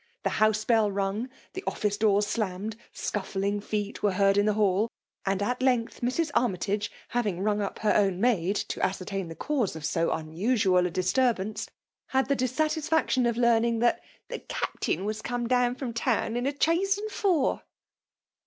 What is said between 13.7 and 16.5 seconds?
that" the Captain was come down from town, in